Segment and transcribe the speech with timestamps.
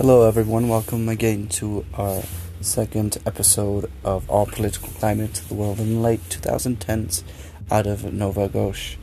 [0.00, 0.70] Hello, everyone.
[0.70, 2.22] Welcome again to our
[2.62, 7.22] second episode of Our Political Climate, of the World in Late 2010s,
[7.70, 8.96] out of Nouveau Gauche.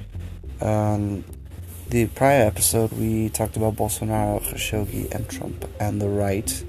[0.60, 1.23] Um,
[1.87, 6.63] the prior episode, we talked about Bolsonaro, Khashoggi, and Trump and the right.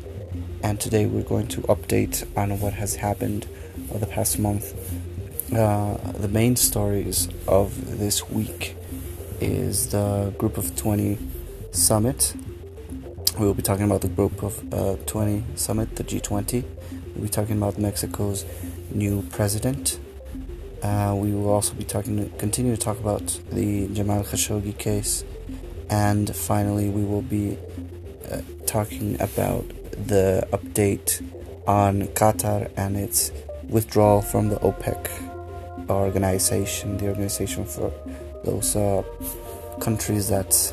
[0.63, 3.46] And today we're going to update on what has happened
[3.89, 4.75] over the past month.
[5.54, 8.76] Uh, the main stories of this week
[9.40, 11.17] is the Group of 20
[11.71, 12.35] summit
[13.39, 16.65] we will be talking about the Group of uh, 20 summit, the G20.
[17.15, 18.45] We'll be talking about Mexico's
[18.91, 20.01] new president.
[20.83, 25.25] Uh, we will also be talking, continue to talk about the Jamal Khashoggi case,
[25.89, 27.57] and finally, we will be
[28.31, 29.69] uh, talking about
[30.07, 31.23] the update
[31.67, 33.31] on Qatar and its
[33.69, 37.92] withdrawal from the OPEC organization, the organization for
[38.45, 39.03] those uh,
[39.81, 40.73] countries that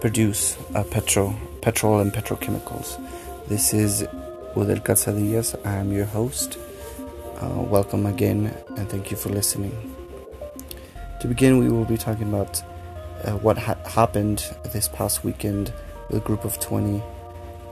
[0.00, 3.00] produce uh, petrol petrol and petrochemicals.
[3.46, 4.02] This is
[4.54, 5.54] Udel Casadillas.
[5.64, 6.58] I am your host.
[7.38, 9.72] Uh, welcome again and thank you for listening.
[11.20, 12.60] To begin, we will be talking about
[13.24, 15.72] uh, what ha- happened this past weekend
[16.08, 17.00] with a group of 20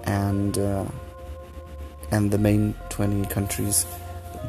[0.04, 0.84] and uh,
[2.12, 3.86] and the main 20 countries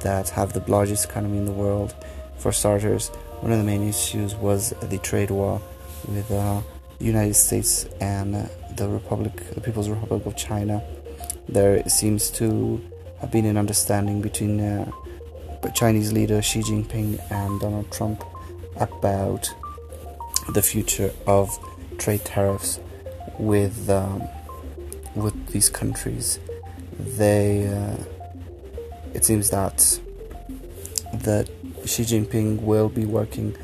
[0.01, 1.95] that have the largest economy in the world.
[2.37, 3.09] For starters,
[3.41, 5.59] one of the main issues was the trade war
[6.07, 6.61] with the uh,
[6.99, 10.83] United States and the Republic, the People's Republic of China,
[11.47, 12.81] there seems to
[13.19, 14.89] have been an understanding between uh,
[15.75, 18.23] Chinese leader Xi Jinping and Donald Trump
[18.77, 19.53] about
[20.53, 21.49] the future of
[21.97, 22.79] trade tariffs
[23.37, 24.23] with um,
[25.15, 26.39] with these countries.
[26.99, 28.03] They uh,
[29.13, 29.99] it seems that
[31.13, 31.49] that
[31.85, 33.55] Xi Jinping will be working,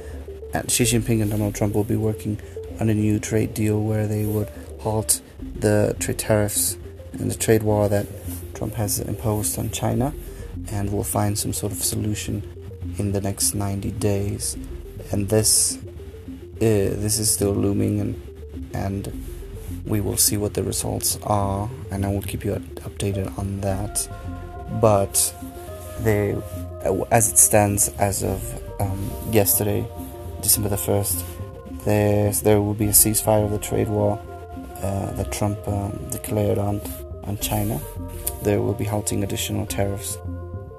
[0.54, 2.40] and Xi Jinping and Donald Trump will be working
[2.80, 5.22] on a new trade deal where they would halt
[5.60, 6.78] the trade tariffs
[7.14, 8.06] and the trade war that
[8.54, 10.14] Trump has imposed on China,
[10.72, 12.44] and we'll find some sort of solution
[12.98, 14.58] in the next 90 days.
[15.12, 18.22] And this, uh, this is still looming, and
[18.74, 19.24] and
[19.86, 24.08] we will see what the results are, and I will keep you updated on that.
[24.82, 25.34] But
[26.02, 26.36] they,
[27.12, 28.42] as it stands as of
[28.82, 29.88] um, yesterday,
[30.42, 31.24] December the first,
[31.86, 34.20] there will be a ceasefire of the trade war
[34.82, 36.82] uh, that Trump um, declared on
[37.24, 37.80] on China.
[38.44, 40.18] They will be halting additional tariffs,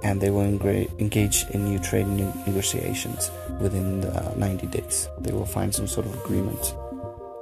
[0.03, 4.01] and they will engage in new trade negotiations within
[4.37, 5.09] 90 days.
[5.21, 6.75] They will find some sort of agreement.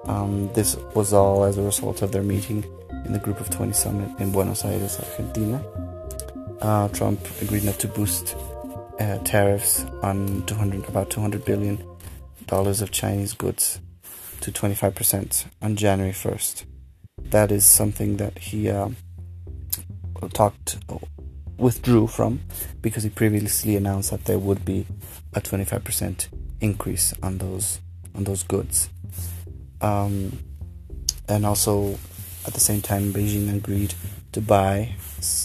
[0.04, 2.64] Um, this was all as a result of their meeting
[3.04, 5.62] in the Group of 20 summit in Buenos Aires, Argentina.
[6.60, 8.34] Uh, Trump agreed not to boost
[8.98, 11.84] uh, tariffs on 200 about 200 billion
[12.46, 13.80] dollars of Chinese goods
[14.40, 16.64] to 25% on January 1st.
[17.30, 18.90] That is something that he uh,
[20.32, 20.78] talked,
[21.58, 22.40] withdrew from
[22.80, 24.86] because he previously announced that there would be
[25.34, 26.28] a 25%
[26.60, 27.80] increase on those
[28.14, 28.88] on those goods.
[29.80, 30.38] Um,
[31.28, 31.98] and also,
[32.46, 33.94] at the same time, Beijing agreed
[34.32, 34.94] to buy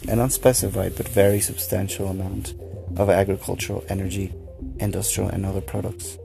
[0.08, 2.54] an unspecified but very substantial amount
[2.98, 4.34] of agricultural, energy,
[4.80, 6.18] industrial, and other products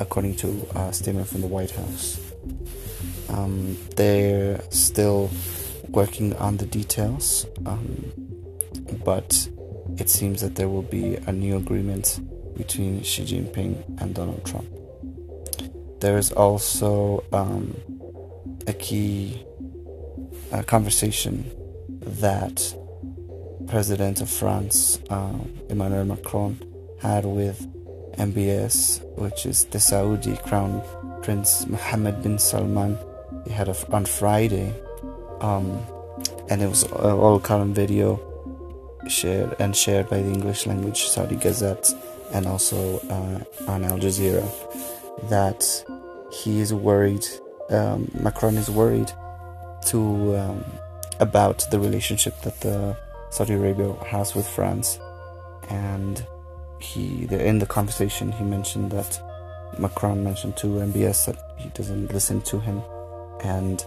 [0.00, 2.20] according to a statement from the White House.
[3.28, 5.30] Um, they're still
[5.88, 8.12] working on the details, um,
[9.04, 9.48] but
[9.98, 12.20] it seems that there will be a new agreement
[12.56, 14.66] between Xi Jinping and Donald Trump.
[16.00, 17.76] There is also um,
[18.66, 19.44] a key
[20.52, 21.50] uh, conversation
[22.00, 22.74] that
[23.66, 25.38] President of France, uh,
[25.68, 26.58] Emmanuel Macron,
[27.00, 27.66] had with
[28.18, 30.82] MBS, which is the Saudi Crown
[31.22, 32.98] Prince Mohammed bin Salman.
[33.46, 34.74] He had a, on Friday,
[35.40, 35.80] um,
[36.50, 38.20] and it was all column video
[39.06, 41.88] shared and shared by the English language Saudi Gazette
[42.32, 44.46] and also uh, on Al Jazeera
[45.28, 45.64] that
[46.32, 47.26] he is worried.
[47.70, 49.10] Um, Macron is worried
[49.86, 50.64] to um,
[51.20, 52.96] about the relationship that the
[53.30, 54.98] Saudi Arabia has with France
[55.68, 56.24] and
[56.80, 59.20] he in the conversation he mentioned that
[59.78, 62.82] Macron mentioned to MBS that he doesn't listen to him,
[63.42, 63.84] and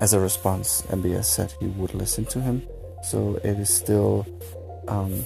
[0.00, 2.66] as a response, MBS said he would listen to him.
[3.02, 4.26] So it is still.
[4.88, 5.24] Um,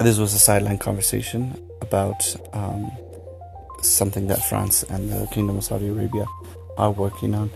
[0.00, 2.90] this was a sideline conversation about um,
[3.80, 6.26] something that France and the Kingdom of Saudi Arabia
[6.76, 7.50] are working on.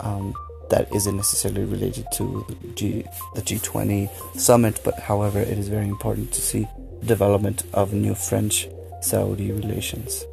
[0.00, 0.34] Um,
[0.70, 4.08] that isn't necessarily related to the, G, the G20
[4.38, 6.66] summit, but however, it is very important to see
[7.04, 8.68] development of new French
[9.00, 10.24] Saudi relations.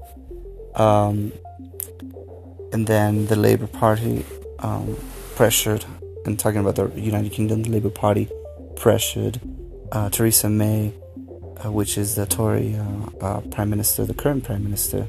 [0.75, 1.31] Um,
[2.71, 4.25] and then the Labour Party
[4.59, 4.97] um,
[5.35, 5.85] pressured
[6.25, 8.27] and talking about the United Kingdom, the Labour Party
[8.75, 9.39] pressured
[9.91, 10.93] uh, Theresa May,
[11.63, 15.07] uh, which is the Tory uh, uh, Prime Minister, the current Prime Minister,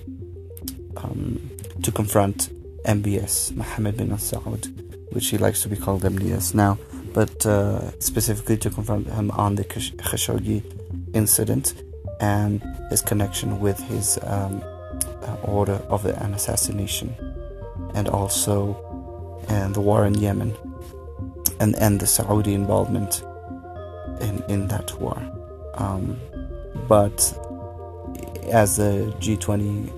[0.96, 1.50] um,
[1.82, 2.48] to confront
[2.84, 6.78] MBS, Mohammed bin Saud, which he likes to be called MDS now,
[7.12, 10.62] but uh, specifically to confront him on the Khashoggi
[11.14, 11.74] incident
[12.20, 14.62] and his connection with his um,
[15.22, 17.14] uh, order of an assassination,
[17.94, 18.76] and also
[19.48, 20.54] and the war in Yemen,
[21.60, 23.22] and and the Saudi involvement
[24.20, 25.20] in in that war.
[25.74, 26.18] Um,
[26.88, 27.16] but
[28.50, 29.92] as the G20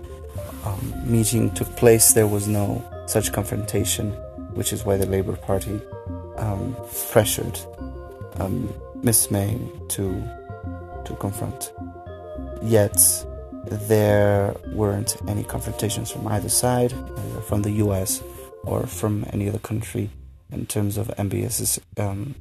[0.67, 4.15] um, meeting took place, there was no such confrontation,
[4.55, 5.81] which is why the Labour Party
[6.37, 6.77] um,
[7.11, 7.59] pressured
[8.37, 9.59] um, Miss May
[9.89, 10.23] to
[11.05, 11.73] to confront.
[12.63, 12.97] Yet
[13.65, 18.23] there weren't any confrontations from either side, either from the U.S.
[18.65, 20.11] or from any other country,
[20.53, 22.35] in terms of MBS's um,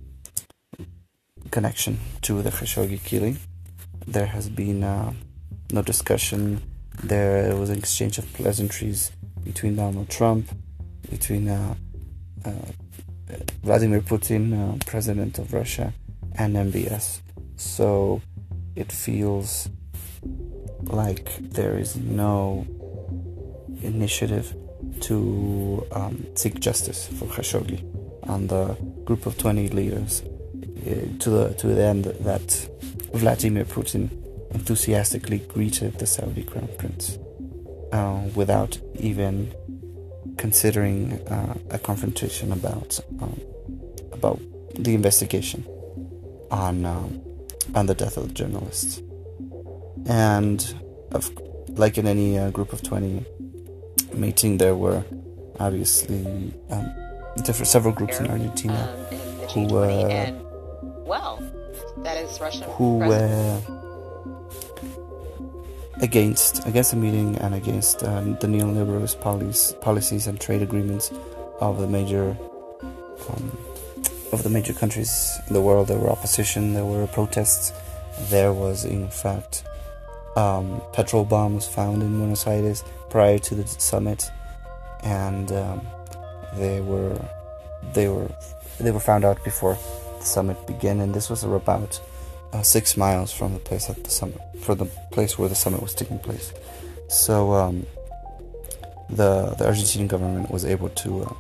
[1.52, 3.38] connection to the Khashoggi killing.
[4.06, 5.14] There has been uh,
[5.72, 6.62] no discussion.
[7.04, 9.12] There was an exchange of pleasantries
[9.44, 10.50] between Donald Trump,
[11.10, 11.76] between uh, uh,
[13.64, 15.94] Vladimir Putin, uh, president of Russia,
[16.36, 17.20] and MBS.
[17.56, 18.22] So
[18.76, 19.70] it feels
[20.82, 22.66] like there is no
[23.84, 24.56] initiative
[25.02, 27.84] to um, seek justice for Khashoggi
[28.24, 28.76] and the
[29.06, 32.70] group of 20 leaders uh, to the to the end that
[33.14, 34.10] Vladimir Putin
[34.52, 37.18] enthusiastically greeted the Saudi crown prince
[37.92, 39.54] uh, without even
[40.40, 43.40] considering uh, a confrontation about um,
[44.14, 44.40] about
[44.74, 45.64] the investigation
[46.50, 47.22] on um,
[47.76, 49.02] on the death of the journalists.
[50.08, 50.60] And
[51.12, 51.30] of,
[51.78, 53.26] like in any uh, group of twenty
[54.14, 55.04] meeting, there were
[55.60, 56.26] obviously
[56.72, 56.90] um,
[57.44, 58.82] different several groups in Argentina
[59.12, 59.18] um,
[59.50, 60.34] who were
[61.06, 61.38] well,
[61.98, 63.62] that is Russian who were
[66.02, 71.12] against against the meeting and against um, the neoliberalist policies, policies and trade agreements
[71.60, 72.38] of the major
[73.30, 73.58] um,
[74.32, 75.88] of the major countries in the world.
[75.88, 77.74] There were opposition, there were protests.
[78.30, 79.64] There was, in fact,
[80.36, 84.30] um, petrol bombs found in Buenos Aires prior to the summit,
[85.04, 85.88] and um,
[86.56, 87.18] they were
[87.94, 88.30] they were
[88.80, 89.78] they were found out before
[90.20, 91.00] the summit began.
[91.00, 92.00] And this was about
[92.54, 95.82] uh, six miles from the place at the summit, for the place where the summit
[95.82, 96.54] was taking place.
[97.08, 97.86] So um,
[99.10, 101.34] the the Argentinian government was able to uh,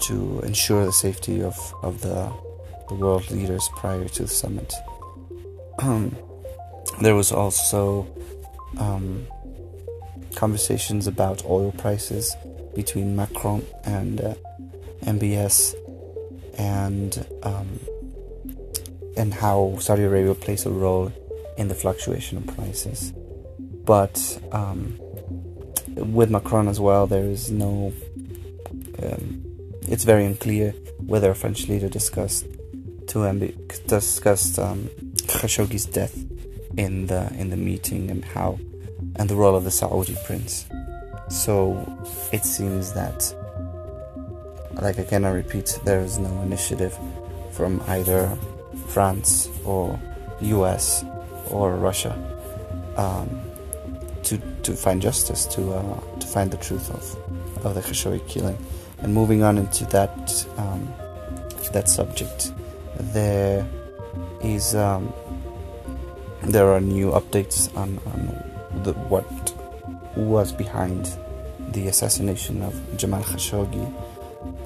[0.00, 2.32] to ensure the safety of of the
[2.88, 4.72] the world leaders prior to the summit.
[5.78, 6.16] Um,
[7.02, 8.06] there was also
[8.78, 9.26] um,
[10.34, 12.36] conversations about oil prices
[12.74, 14.34] between Macron and uh,
[15.04, 15.74] MBS,
[16.58, 17.80] and um,
[19.16, 21.12] and how Saudi Arabia plays a role
[21.56, 23.12] in the fluctuation of prices.
[23.84, 24.98] But um,
[25.96, 27.92] with Macron as well, there is no.
[29.02, 29.44] Um,
[29.82, 32.46] it's very unclear whether a French leader discussed
[33.08, 36.16] to MB, discussed um, Khashoggi's death
[36.76, 38.58] in the in the meeting and how
[39.16, 40.66] and the role of the Saudi prince.
[41.28, 41.98] So
[42.32, 43.34] it seems that,
[44.80, 46.96] like again, I repeat, there is no initiative
[47.52, 48.36] from either
[48.94, 49.98] France or
[50.40, 51.04] U.S.
[51.50, 52.14] or Russia
[52.96, 53.28] um,
[54.22, 57.04] to to find justice, to uh, to find the truth of
[57.66, 58.58] of the Khashoggi killing.
[59.00, 60.94] And moving on into that um,
[61.72, 62.52] that subject,
[63.12, 63.66] there
[64.42, 65.12] is um,
[66.42, 69.26] there are new updates on, on the, what
[70.16, 71.08] was behind
[71.70, 73.92] the assassination of Jamal Khashoggi.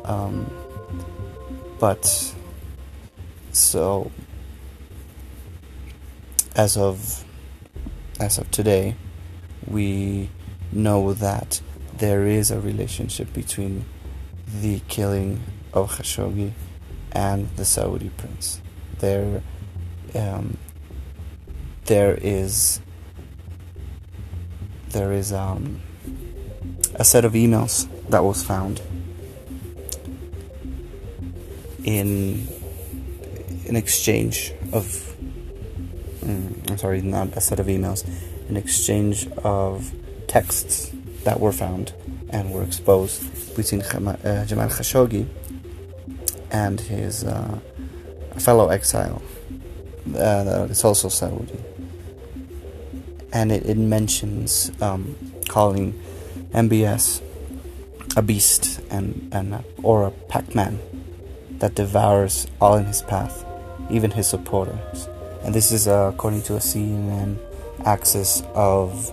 [0.05, 0.51] Um,
[1.79, 2.35] but
[3.53, 4.11] so
[6.55, 7.25] as of
[8.21, 8.97] as of today,
[9.67, 10.29] we
[10.73, 11.61] know that
[11.97, 13.85] there is a relationship between
[14.61, 15.41] the killing
[15.73, 16.53] of Khashoggi
[17.13, 18.61] and the Saudi prince.
[18.99, 19.43] There,
[20.15, 20.57] um,
[21.85, 22.81] there is
[24.91, 25.81] there is um,
[26.95, 28.81] a set of emails that was found
[31.85, 32.49] in
[33.69, 34.85] an exchange of
[36.21, 38.07] mm, I'm sorry, not a set of emails,
[38.49, 39.93] an exchange of
[40.27, 40.93] texts
[41.25, 41.93] that were found
[42.31, 45.27] and were exposed between uh, Jamal Khashoggi
[46.51, 47.59] and his uh,
[48.39, 49.23] fellow exile.
[50.15, 51.59] Uh, it's also Saudi.
[53.33, 55.17] And it, it mentions um,
[55.49, 56.01] calling
[56.53, 57.23] MBS
[58.17, 60.79] a beast and, and or a Pac-Man
[61.59, 63.45] that devours all in his path,
[63.91, 65.09] even his supporters.
[65.45, 67.39] And this is uh, according to a CNN
[67.85, 69.13] access of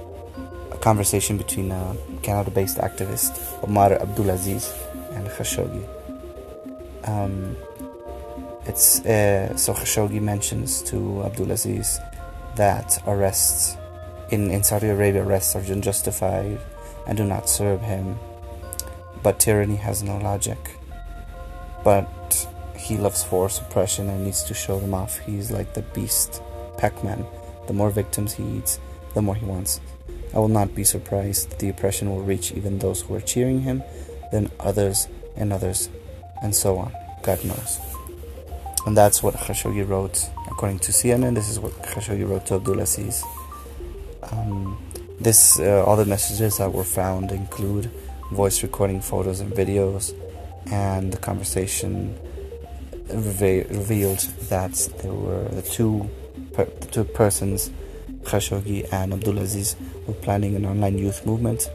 [0.72, 3.32] a conversation between a Canada based activist,
[3.64, 4.74] Omar Abdulaziz,
[5.12, 5.88] and Khashoggi.
[7.08, 7.56] Um,
[8.66, 12.00] it's uh, so Khashoggi mentions to Abdulaziz
[12.56, 13.78] that arrests
[14.32, 16.60] in, in Saudi Arabia arrests are unjustified
[17.08, 18.18] and do not serve him.
[19.22, 20.58] But tyranny has no logic.
[21.84, 22.25] But
[22.86, 25.18] he loves force, oppression, and needs to show them off.
[25.18, 26.40] He's like the beast,
[26.78, 27.26] Pac-Man.
[27.66, 28.80] The more victims he eats,
[29.16, 29.82] the more he wants.
[30.36, 33.82] I will not be surprised the oppression will reach even those who are cheering him,
[34.32, 35.90] then others and others,
[36.44, 36.94] and so on.
[37.24, 37.80] God knows.
[38.86, 41.34] And that's what Khashoggi wrote, according to CNN.
[41.34, 43.24] This is what Khashoggi wrote to Abdulaziz.
[44.32, 44.78] Um,
[45.20, 47.90] this, uh, all the messages that were found include
[48.32, 50.14] voice recording, photos, and videos,
[50.72, 52.16] and the conversation
[53.10, 54.20] revealed
[54.50, 56.10] that there were the two,
[56.54, 57.72] per- the two persons,
[58.24, 59.76] Khashoggi and Abdulaziz,
[60.08, 61.70] were planning an online youth movement,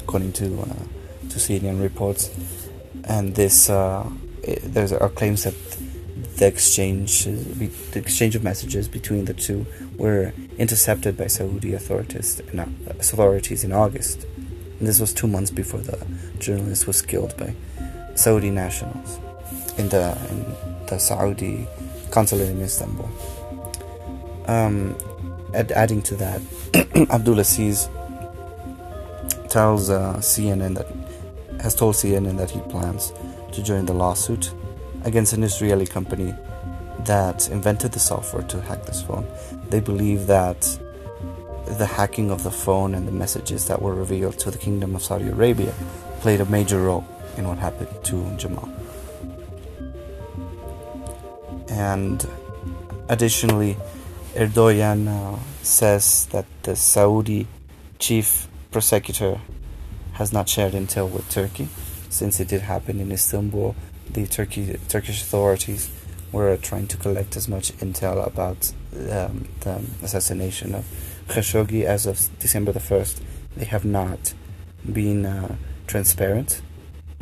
[0.00, 0.64] according to uh,
[1.30, 2.30] to CNN reports.
[3.04, 4.08] And this, uh,
[4.42, 5.54] it, there's are claims that
[6.36, 12.60] the exchange, the exchange of messages between the two were intercepted by Saudi authorities in,
[12.88, 14.24] authorities in August.
[14.78, 16.06] And this was two months before the
[16.38, 17.54] journalist was killed by
[18.14, 19.18] Saudi nationals
[19.78, 21.66] in the in the Saudi
[22.10, 23.08] consulate in Istanbul.
[24.46, 24.96] Um,
[25.54, 26.40] adding to that,
[27.10, 27.88] Abdulaziz
[29.48, 30.88] tells uh, CNN that
[31.62, 33.12] has told CNN that he plans
[33.52, 34.52] to join the lawsuit
[35.04, 36.34] against an Israeli company
[37.00, 39.26] that invented the software to hack this phone.
[39.70, 40.60] They believe that
[41.78, 45.02] the hacking of the phone and the messages that were revealed to the Kingdom of
[45.02, 45.72] Saudi Arabia
[46.20, 47.06] played a major role
[47.36, 48.68] in what happened to Jamal.
[51.78, 52.26] And
[53.08, 53.76] additionally,
[54.34, 57.46] Erdogan uh, says that the Saudi
[57.98, 59.40] chief prosecutor
[60.12, 61.68] has not shared intel with Turkey
[62.10, 63.74] since it did happen in Istanbul
[64.10, 65.90] the Turkey Turkish authorities
[66.32, 68.72] were trying to collect as much intel about
[69.10, 70.84] um, the assassination of
[71.28, 73.22] Khashoggi as of December the first.
[73.56, 74.34] They have not
[74.90, 75.56] been uh,
[75.86, 76.62] transparent.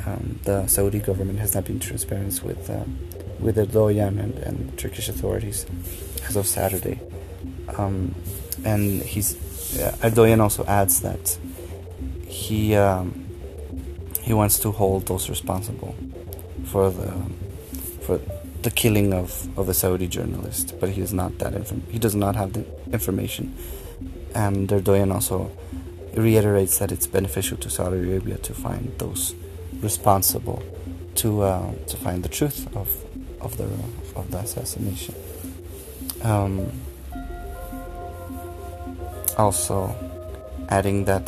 [0.04, 2.84] Um, the Saudi government has not been transparent with uh,
[3.40, 5.66] with Erdogan and, and Turkish authorities
[6.28, 7.00] as of Saturday.
[7.76, 8.14] Um,
[8.64, 9.36] and he's
[9.80, 11.38] uh, Erdogan also adds that
[12.26, 13.26] he um,
[14.22, 15.94] he wants to hold those responsible
[16.64, 17.12] for the
[18.02, 18.20] for
[18.62, 22.14] the killing of, of a Saudi journalist, but he is not that inform- he does
[22.14, 23.54] not have the information.
[24.34, 25.52] And Erdogan also
[26.14, 29.34] reiterates that it's beneficial to Saudi Arabia to find those
[29.80, 30.62] responsible
[31.16, 32.88] to uh, to find the truth of
[33.46, 33.68] of the
[34.18, 35.14] of the assassination.
[36.22, 36.54] Um,
[39.38, 39.78] also,
[40.68, 41.26] adding that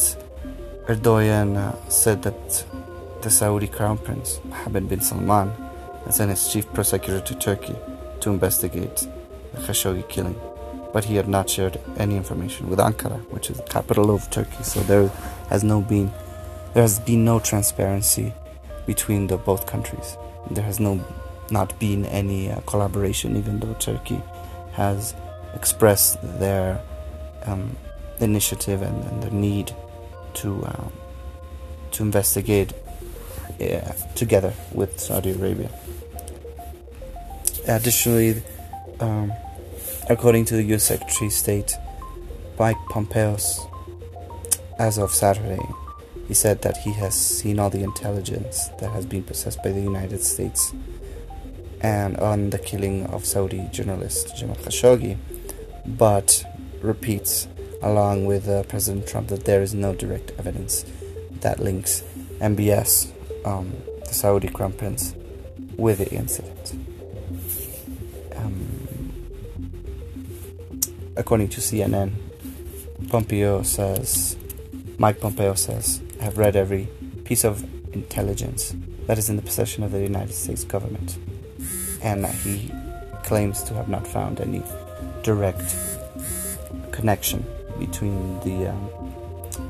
[0.86, 2.64] Erdogan uh, said that
[3.22, 5.48] the Saudi Crown Prince, Mohammed bin Salman,
[6.04, 7.76] has sent his chief prosecutor to Turkey
[8.20, 9.06] to investigate
[9.52, 10.38] the Khashoggi killing.
[10.92, 14.62] But he had not shared any information with Ankara, which is the capital of Turkey.
[14.62, 15.08] So there
[15.50, 16.10] has no been
[16.74, 18.32] there has been no transparency
[18.86, 20.16] between the both countries.
[20.50, 21.00] There has no
[21.50, 24.20] not been any uh, collaboration, even though Turkey
[24.72, 25.14] has
[25.54, 26.80] expressed their
[27.44, 27.76] um,
[28.20, 29.72] initiative and, and, the need
[30.34, 30.88] to uh,
[31.90, 32.72] to investigate
[33.58, 35.70] yeah, together with Saudi Arabia.
[37.66, 38.42] Additionally,
[39.00, 39.32] um,
[40.08, 40.84] according to the U.S.
[40.84, 41.76] Secretary of State
[42.58, 43.36] Mike Pompeo,
[44.78, 45.62] as of Saturday,
[46.26, 49.80] he said that he has seen all the intelligence that has been possessed by the
[49.80, 50.72] United States
[51.80, 55.16] and on the killing of Saudi journalist Jamal Khashoggi,
[55.86, 56.44] but
[56.80, 57.48] repeats,
[57.82, 60.84] along with uh, President Trump, that there is no direct evidence
[61.40, 62.02] that links
[62.40, 63.12] MBS
[63.44, 63.72] um,
[64.04, 65.14] the Saudi crown prince
[65.76, 66.72] with the incident.
[68.36, 69.12] Um,
[71.16, 72.12] according to CNN,
[73.08, 74.36] Pompeo says,
[74.98, 76.88] Mike Pompeo says, I have read every
[77.24, 77.62] piece of
[77.94, 78.74] intelligence
[79.06, 81.18] that is in the possession of the United States government.
[82.02, 82.72] And he
[83.24, 84.62] claims to have not found any
[85.22, 85.76] direct
[86.92, 87.44] connection
[87.78, 88.90] between the um,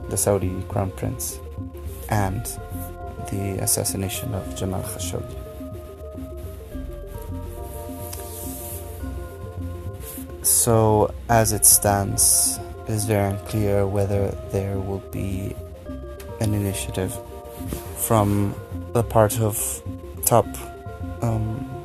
[0.08, 1.38] the Saudi crown prince
[2.08, 2.44] and
[3.30, 5.36] the assassination of Jamal Khashoggi.
[10.42, 15.54] So, as it stands, it is very unclear whether there will be
[16.40, 17.14] an initiative
[17.96, 18.54] from
[18.94, 19.82] the part of
[20.24, 20.46] top
[21.20, 21.77] um,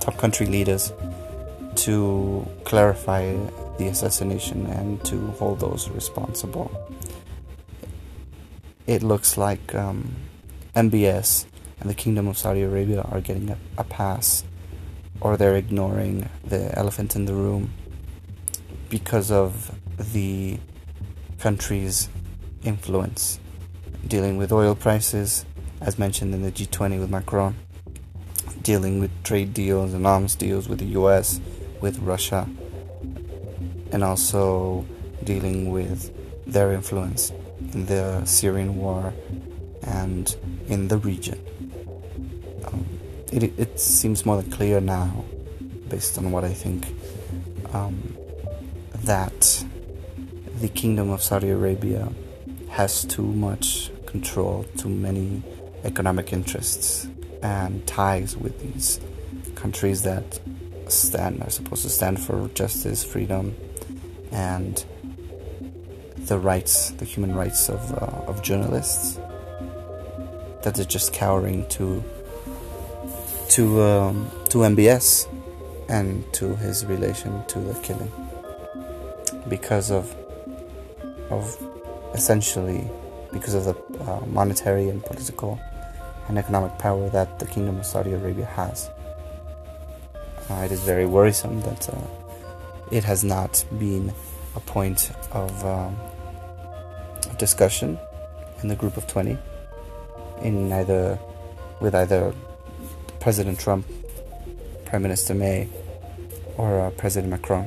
[0.00, 0.92] top country leaders
[1.76, 3.36] to clarify
[3.78, 6.70] the assassination and to hold those responsible.
[8.86, 10.16] It looks like um,
[10.74, 11.46] MBS
[11.80, 14.44] and the Kingdom of Saudi Arabia are getting a, a pass,
[15.20, 17.72] or they're ignoring the elephant in the room
[18.88, 19.74] because of
[20.12, 20.58] the
[21.38, 22.08] country's
[22.64, 23.40] influence
[24.06, 25.44] dealing with oil prices,
[25.80, 27.54] as mentioned in the G20 with Macron,
[28.62, 31.40] dealing with trade deals and arms deals with the US,
[31.80, 32.48] with Russia,
[33.92, 34.84] and also
[35.24, 36.12] dealing with
[36.46, 37.32] their influence
[37.72, 39.12] in the Syrian war
[39.82, 40.36] and
[40.68, 41.38] in the region.
[42.66, 42.86] Um,
[43.32, 45.24] it, it seems more than clear now,
[45.88, 46.86] based on what I think,
[47.72, 48.16] um,
[49.04, 49.64] that
[50.60, 52.08] the Kingdom of Saudi Arabia
[52.68, 55.42] has too much control, too many
[55.84, 57.08] economic interests
[57.42, 59.00] and ties with these
[59.54, 60.40] countries that
[60.88, 63.54] stand are supposed to stand for justice, freedom,
[64.32, 64.84] and
[66.18, 69.18] the rights, the human rights of uh, of journalists.
[70.62, 72.04] That they're just cowering to
[73.50, 75.26] to um, to MBS
[75.88, 78.12] and to his relation to the killing
[79.48, 80.14] because of
[81.30, 81.56] of
[82.14, 82.88] essentially
[83.32, 85.58] because of the uh, monetary and political
[86.30, 88.88] and economic power that the Kingdom of Saudi Arabia has.
[90.48, 91.96] Uh, it is very worrisome that uh,
[92.92, 94.12] it has not been
[94.54, 95.96] a point of, um,
[97.36, 97.98] discussion
[98.62, 99.36] in the group of 20
[100.42, 101.18] in either
[101.80, 102.32] with either
[103.18, 103.84] President Trump,
[104.84, 105.68] Prime Minister May,
[106.56, 107.66] or uh, President Macron.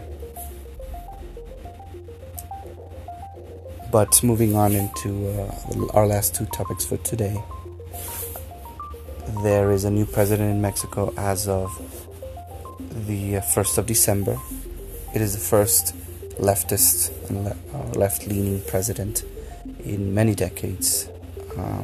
[3.92, 7.44] But moving on into uh, our last two topics for today,
[9.44, 11.70] there is a new president in Mexico as of
[13.08, 14.38] the 1st of December.
[15.14, 15.94] It is the first
[16.40, 19.24] leftist and uh, left leaning president
[19.84, 21.10] in many decades.
[21.58, 21.84] Uh,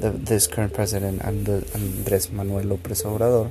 [0.00, 3.50] the, this current president, Andres Manuel López Obrador,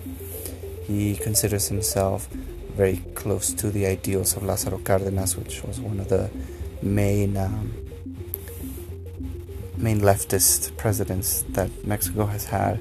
[0.86, 2.28] he considers himself
[2.76, 6.30] very close to the ideals of Lázaro Cárdenas, which was one of the
[6.82, 7.74] main um,
[9.78, 12.80] main leftist presidents that Mexico has had,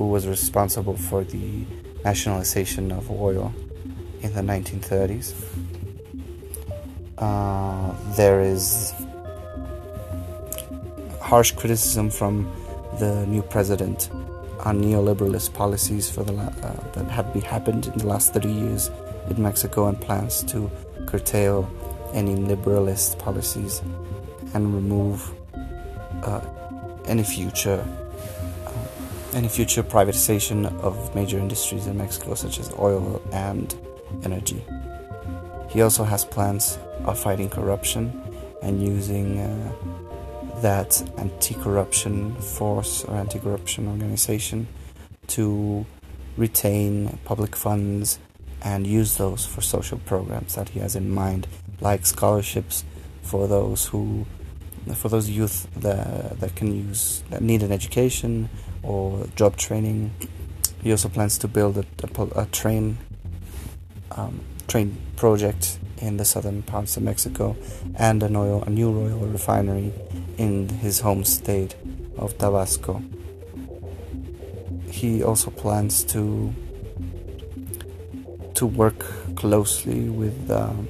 [0.00, 1.62] who was responsible for the
[2.06, 3.52] nationalization of oil
[4.22, 5.34] in the 1930s.
[7.18, 8.94] Uh, there is
[11.20, 12.50] harsh criticism from
[12.98, 14.08] the new president
[14.60, 18.90] on neoliberalist policies for the uh, that have been happened in the last 30 years
[19.28, 20.70] in Mexico and plans to
[21.04, 21.68] curtail
[22.14, 23.82] any liberalist policies
[24.54, 25.30] and remove
[26.22, 26.40] uh,
[27.04, 27.84] any future
[29.34, 33.74] any future privatization of major industries in Mexico, such as oil and
[34.24, 34.62] energy.
[35.68, 38.20] He also has plans of fighting corruption
[38.62, 39.72] and using uh,
[40.60, 44.66] that anti-corruption force or anti-corruption organization
[45.28, 45.86] to
[46.36, 48.18] retain public funds
[48.62, 51.46] and use those for social programs that he has in mind,
[51.80, 52.84] like scholarships
[53.22, 54.26] for those who
[54.94, 58.48] for those youth that, that can use that need an education
[58.82, 60.12] or job training.
[60.82, 62.98] He also plans to build a, a, a train
[64.12, 67.56] um, train project in the southern parts of Mexico
[67.96, 69.92] and an oil a new oil refinery
[70.38, 71.76] in his home state
[72.16, 73.02] of Tabasco.
[74.90, 76.54] He also plans to
[78.54, 79.04] to work
[79.36, 80.88] closely with um,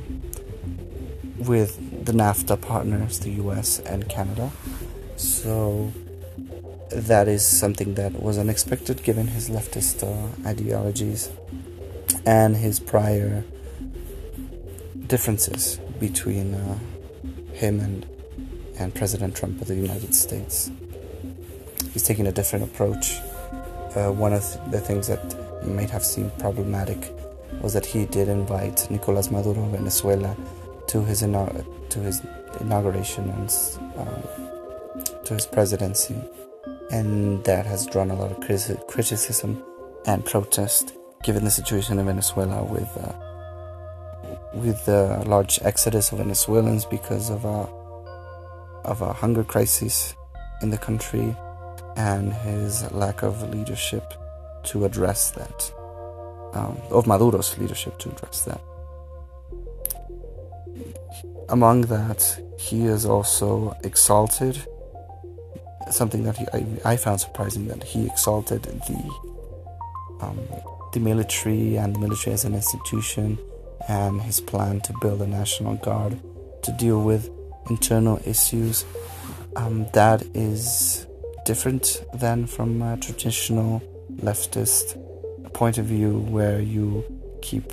[1.39, 4.51] with the NAFTA partners, the US and Canada.
[5.17, 5.93] So
[6.91, 11.31] that is something that was unexpected given his leftist uh, ideologies
[12.27, 13.45] and his prior
[15.07, 16.79] differences between uh,
[17.53, 18.07] him and
[18.79, 20.71] and President Trump of the United States.
[21.93, 23.21] He's taking a different approach.
[23.95, 25.23] Uh, one of the things that
[25.67, 27.13] might have seemed problematic
[27.61, 30.35] was that he did invite Nicolas Maduro of Venezuela
[30.89, 32.23] to his to his
[32.61, 33.51] inauguration and
[33.97, 34.23] um,
[35.25, 36.17] to his presidency,
[36.91, 38.41] and that has drawn a lot of
[38.87, 39.63] criticism
[40.07, 43.13] and protest given the situation in Venezuela with uh,
[44.55, 47.69] with the large exodus of Venezuelans because of a
[48.85, 50.15] of a hunger crisis
[50.63, 51.37] in the country
[51.97, 54.15] and his lack of leadership
[54.65, 55.73] to address that,
[56.55, 58.61] um, of Maduro's leadership to address that.
[61.49, 64.67] Among that, he is also exalted.
[65.91, 69.03] Something that he, I, I found surprising that he exalted the
[70.21, 70.39] um,
[70.93, 73.39] the military and the military as an institution,
[73.89, 76.19] and his plan to build a national guard
[76.63, 77.31] to deal with
[77.69, 78.85] internal issues.
[79.57, 81.07] Um, that is
[81.45, 83.83] different than from a traditional
[84.17, 84.97] leftist
[85.53, 87.05] point of view where you
[87.43, 87.73] keep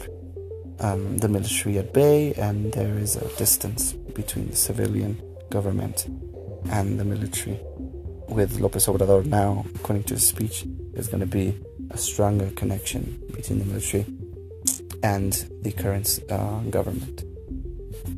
[0.79, 6.07] um, the military at bay and there is a distance between the civilian government
[6.69, 7.59] and the military.
[8.27, 10.63] With Lopez Obrador now, according to his speech,
[10.93, 11.57] there's going to be
[11.91, 14.05] a stronger connection between the military
[15.01, 17.23] and the current uh, government.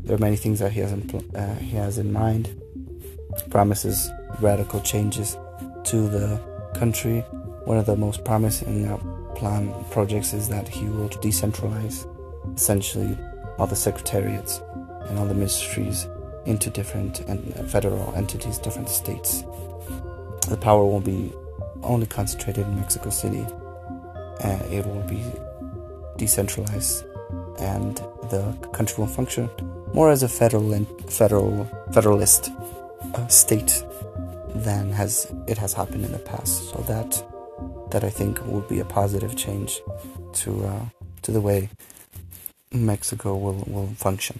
[0.03, 2.49] There are many things that he has in, uh, he has in mind.
[3.49, 4.09] Promises
[4.41, 5.37] radical changes
[5.85, 6.41] to the
[6.73, 7.19] country.
[7.65, 8.97] One of the most promising uh,
[9.35, 12.07] plan projects is that he will decentralize
[12.55, 13.17] essentially
[13.57, 14.61] all the secretariats
[15.07, 16.07] and all the ministries
[16.45, 19.43] into different and uh, federal entities, different states.
[20.47, 21.31] The power won't be
[21.83, 23.45] only concentrated in Mexico City.
[24.43, 25.23] Uh, it will be
[26.17, 27.05] decentralized,
[27.59, 27.97] and
[28.29, 29.49] the country will function
[29.93, 32.51] more as a federal and federal federalist
[33.15, 33.83] uh, state
[34.55, 36.69] than has it has happened in the past.
[36.71, 37.23] So that
[37.91, 39.81] that I think will be a positive change
[40.33, 40.85] to uh,
[41.23, 41.69] to the way
[42.71, 44.39] Mexico will will function,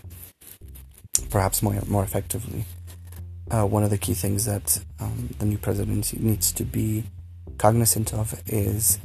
[1.30, 2.66] perhaps more more effectively.
[3.52, 7.04] Uh, one of the key things that um, the new presidency needs to be
[7.58, 9.00] cognizant of is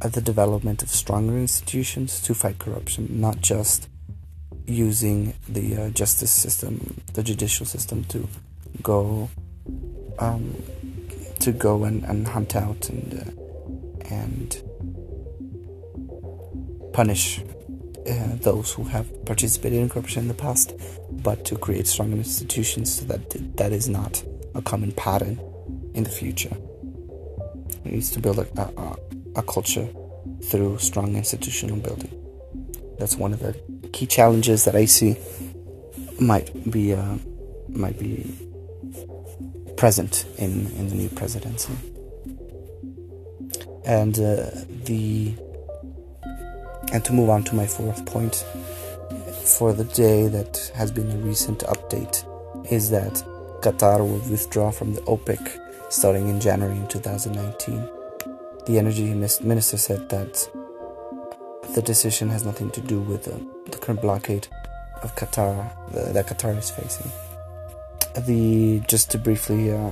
[0.00, 3.88] uh, the development of stronger institutions to fight corruption, not just
[4.66, 8.26] using the uh, justice system, the judicial system to
[8.82, 9.28] go
[10.18, 10.62] um,
[11.40, 14.62] to go and, and hunt out and uh, and
[16.92, 17.42] punish
[18.08, 20.74] uh, those who have participated in corruption in the past,
[21.10, 24.22] but to create strong institutions so that that is not
[24.54, 25.40] a common pattern
[25.94, 26.56] in the future.
[27.84, 28.96] It needs to build a, a,
[29.36, 29.88] a culture
[30.44, 32.14] through strong institutional building.
[32.98, 33.54] That's one of the
[33.92, 35.16] key challenges that I see
[36.20, 37.16] might be uh,
[37.68, 38.34] might be
[39.76, 41.72] present in, in the new presidency.
[43.84, 44.50] And uh,
[44.84, 45.34] the
[46.92, 48.44] and to move on to my fourth point
[49.44, 52.24] for the day that has been a recent update
[52.70, 53.14] is that
[53.62, 55.58] Qatar will withdraw from the OPEC
[55.90, 57.88] starting in January in 2019.
[58.66, 60.48] The energy minister said that
[61.74, 64.48] the decision has nothing to do with the, the current blockade
[65.02, 67.10] of Qatar the, that Qatar is facing.
[68.26, 69.90] The just to briefly uh,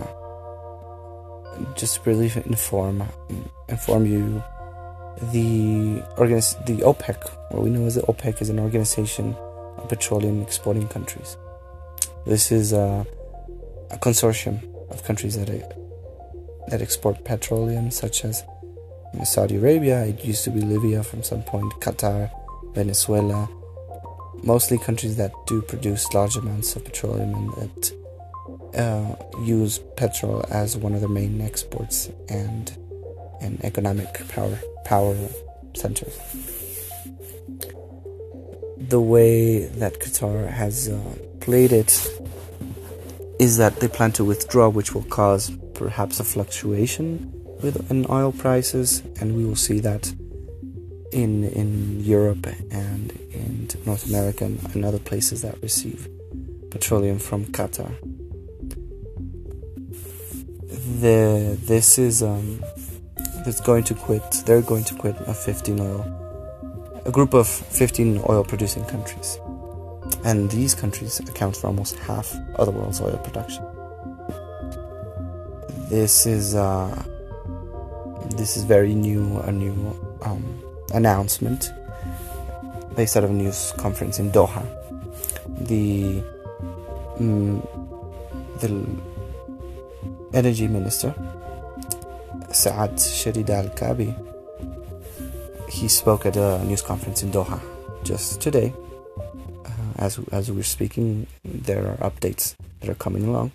[1.74, 3.04] just to briefly inform
[3.68, 4.42] inform you
[5.32, 7.16] the organis- the OPEC,
[7.50, 9.34] what we know as the OPEC, is an organization
[9.78, 11.36] of petroleum exporting countries.
[12.26, 13.06] This is a,
[13.90, 15.48] a consortium of countries that
[16.68, 18.42] that export petroleum, such as
[19.24, 20.04] Saudi Arabia.
[20.04, 22.30] It used to be Libya from some point, Qatar,
[22.74, 23.48] Venezuela.
[24.42, 27.92] Mostly countries that do produce large amounts of petroleum and that
[28.76, 32.76] uh, use petrol as one of their main exports and
[33.40, 35.16] an economic power power
[35.74, 36.14] centers.
[38.78, 41.00] The way that Qatar has uh,
[41.40, 41.92] played it
[43.38, 48.32] is that they plan to withdraw, which will cause perhaps a fluctuation with in oil
[48.32, 50.14] prices, and we will see that
[51.12, 56.08] in in Europe and in North America and other places that receive
[56.70, 57.92] petroleum from Qatar.
[61.00, 62.62] The this is um,
[63.46, 64.42] that's going to quit.
[64.44, 69.38] They're going to quit a 15 oil, a group of 15 oil producing countries,
[70.24, 73.64] and these countries account for almost half of the world's oil production.
[75.88, 76.90] This is uh,
[78.36, 79.72] this is very new, a new
[80.22, 81.72] um, announcement
[82.96, 84.66] based out of a news conference in Doha.
[85.68, 86.20] The
[87.20, 87.60] um,
[88.58, 88.84] the
[90.36, 91.14] energy minister
[92.56, 94.10] Saad Sherida Al Kaabi.
[95.68, 97.60] He spoke at a news conference in Doha
[98.02, 98.72] just today.
[99.66, 103.52] Uh, as as we're speaking, there are updates that are coming along.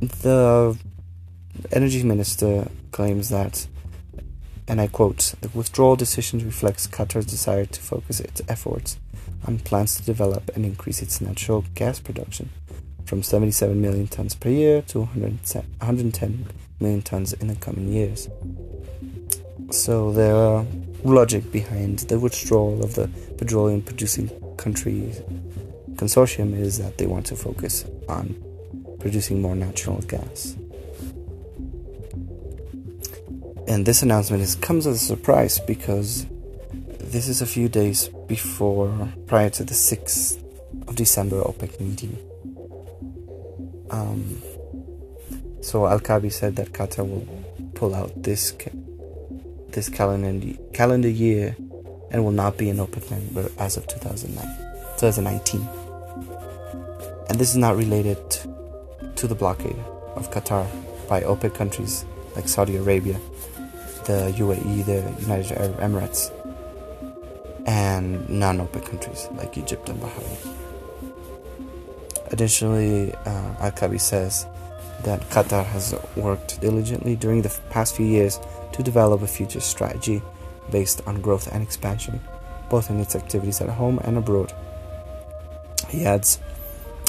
[0.00, 0.76] The
[1.72, 3.68] energy minister claims that,
[4.68, 8.98] and I quote, the withdrawal decision reflects Qatar's desire to focus its efforts
[9.46, 12.50] on plans to develop and increase its natural gas production
[13.06, 16.46] from 77 million tons per year to 110
[16.80, 18.28] million tons in the coming years.
[19.70, 20.66] So the
[21.02, 25.20] logic behind the withdrawal of the petroleum producing countries
[25.96, 28.34] consortium is that they want to focus on
[28.98, 30.56] producing more natural gas.
[33.66, 36.26] And this announcement is, comes as a surprise because
[37.00, 40.42] this is a few days before, prior to the 6th
[40.88, 42.18] of December OPEC meeting.
[43.90, 44.42] Um,
[45.64, 47.26] so Al Kaabi said that Qatar will
[47.74, 48.52] pull out this
[49.70, 51.56] this calendar calendar year
[52.10, 54.44] and will not be an OPEC member as of 2009,
[54.98, 55.66] 2019.
[57.30, 58.18] And this is not related
[59.16, 59.78] to the blockade
[60.16, 60.68] of Qatar
[61.08, 62.04] by OPEC countries
[62.36, 63.18] like Saudi Arabia,
[64.04, 66.30] the UAE, the United Arab Emirates,
[67.66, 70.54] and non OPEC countries like Egypt and Bahrain.
[72.32, 74.46] Additionally, uh, Al Kaabi says
[75.04, 78.40] that Qatar has worked diligently during the past few years
[78.72, 80.22] to develop a future strategy
[80.70, 82.20] based on growth and expansion,
[82.70, 84.52] both in its activities at home and abroad.
[85.88, 86.40] He adds,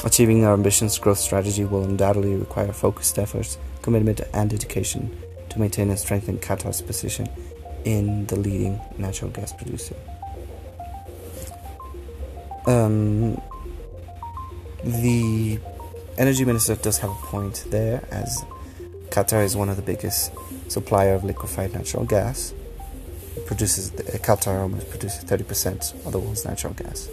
[0.04, 5.16] Achieving our ambitious growth strategy will undoubtedly require focused efforts, commitment, and dedication
[5.48, 7.28] to maintain and strengthen Qatar's position
[7.84, 9.96] in the leading natural gas producer.
[12.66, 13.40] Um,
[14.84, 15.58] the
[16.18, 18.44] energy minister does have a point there, as
[19.10, 20.32] Qatar is one of the biggest
[20.68, 22.52] supplier of liquefied natural gas.
[23.36, 27.08] It produces Qatar almost produces thirty percent of the world's natural gas.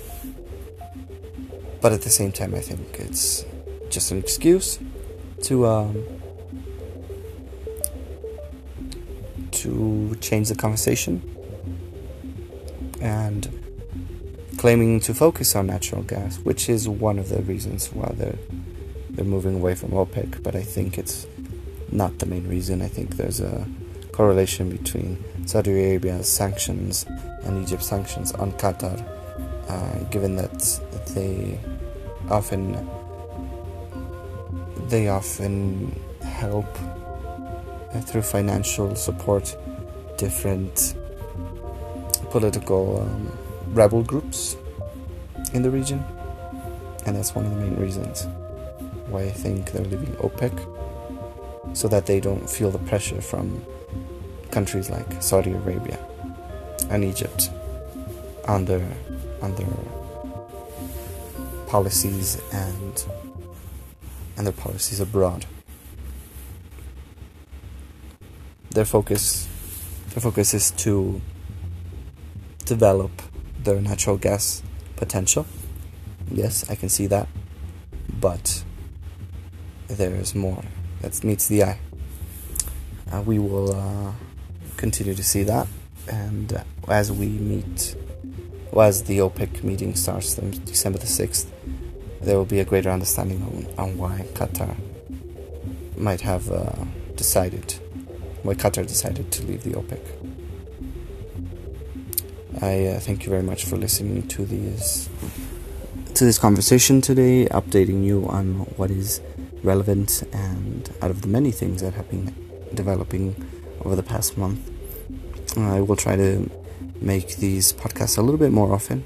[1.82, 3.46] But at the same time, I think it's
[3.90, 4.80] just an excuse
[5.44, 6.04] to um,
[9.52, 11.22] to change the conversation
[13.02, 13.60] and
[14.58, 18.40] claiming to focus on natural gas, which is one of the reasons why they're
[19.14, 20.44] they're moving away from OPEC.
[20.44, 21.28] But I think it's
[21.92, 22.82] not the main reason.
[22.82, 23.68] I think there's a
[24.12, 27.06] correlation between Saudi Arabia's sanctions
[27.44, 28.96] and Egypt's sanctions on Qatar,
[29.68, 30.80] uh, given that
[31.16, 31.60] they
[32.30, 32.88] often
[34.88, 36.68] they often help
[37.94, 39.56] uh, through financial support
[40.18, 40.96] different
[42.32, 43.32] political um,
[43.74, 44.56] rebel groups
[45.54, 46.04] in the region
[47.06, 48.28] and that's one of the main reasons
[49.14, 50.54] why I think they're leaving OPEC
[51.78, 53.64] so that they don't feel the pressure from
[54.50, 56.00] countries like Saudi Arabia
[56.90, 57.50] and Egypt
[58.48, 58.86] on their
[59.42, 59.68] on their
[61.68, 63.06] policies and
[64.36, 65.46] and their policies abroad.
[68.72, 69.48] Their focus
[70.10, 71.22] their focus is to
[72.66, 73.12] develop
[73.64, 74.62] their natural gas
[74.96, 75.46] potential.
[76.32, 77.28] Yes, I can see that.
[78.20, 78.64] But
[79.94, 80.64] there is more
[81.02, 81.80] that meets the eye.
[83.12, 84.12] Uh, we will uh,
[84.78, 85.68] continue to see that,
[86.08, 87.96] and uh, as we meet,
[88.72, 91.46] well, as the OPEC meeting starts on December the 6th,
[92.22, 93.42] there will be a greater understanding
[93.78, 94.76] on, on why Qatar
[95.98, 96.72] might have uh,
[97.16, 97.74] decided,
[98.44, 100.00] why Qatar decided to leave the OPEC.
[102.62, 105.10] I uh, thank you very much for listening to this
[106.14, 109.20] to this conversation today, updating you on what is
[109.64, 112.34] relevant and out of the many things that have been
[112.74, 113.36] developing
[113.82, 114.70] over the past month.
[115.58, 116.50] I will try to
[117.00, 119.04] make these podcasts a little bit more often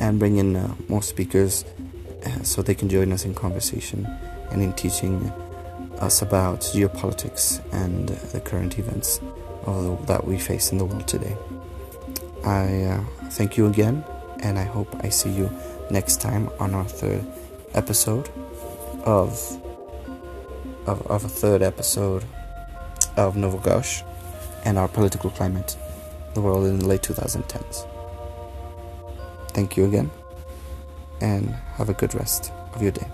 [0.00, 1.64] and bring in uh, more speakers
[2.26, 4.06] uh, so they can join us in conversation
[4.50, 5.30] and in teaching
[6.00, 9.20] us about geopolitics and the current events
[10.06, 11.36] that we face in the world today.
[12.44, 14.04] I uh, thank you again,
[14.40, 15.50] and I hope I see you
[15.90, 17.24] next time on our third
[17.74, 18.28] episode
[19.04, 19.63] of
[20.86, 22.24] of, of a third episode
[23.16, 24.02] of Nouveau Gauche
[24.64, 25.76] and our political climate,
[26.34, 27.88] the world in the late 2010s.
[29.50, 30.10] Thank you again,
[31.20, 33.06] and have a good rest of your day.